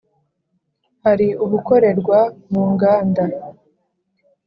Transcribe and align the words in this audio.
Hari 1.05 1.27
ubukorerwa 1.45 2.19
mu 2.51 2.63
nganda 2.71 3.23